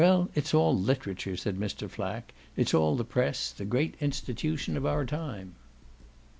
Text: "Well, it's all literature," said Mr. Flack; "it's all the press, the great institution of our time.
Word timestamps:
"Well, 0.03 0.29
it's 0.33 0.55
all 0.55 0.75
literature," 0.75 1.37
said 1.37 1.59
Mr. 1.59 1.87
Flack; 1.87 2.33
"it's 2.57 2.73
all 2.73 2.95
the 2.95 3.03
press, 3.03 3.51
the 3.51 3.65
great 3.65 3.93
institution 4.01 4.75
of 4.75 4.83
our 4.83 5.05
time. 5.05 5.53